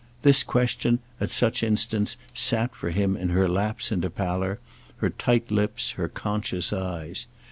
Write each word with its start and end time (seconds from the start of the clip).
—this 0.23 0.41
question, 0.41 0.97
at 1.19 1.29
such 1.29 1.61
instants, 1.61 2.17
sat 2.33 2.73
for 2.75 2.89
him 2.89 3.15
in 3.15 3.29
her 3.29 3.47
lapse 3.47 3.91
into 3.91 4.09
pallor, 4.09 4.57
her 4.97 5.11
tight 5.11 5.51
lips, 5.51 5.91
her 5.91 6.07
conscious 6.07 6.73
eyes. 6.73 7.27